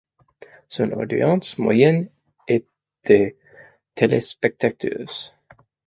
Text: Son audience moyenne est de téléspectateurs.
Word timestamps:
Son 0.67 0.93
audience 0.93 1.59
moyenne 1.59 2.09
est 2.47 2.65
de 3.07 3.35
téléspectateurs. 3.93 5.35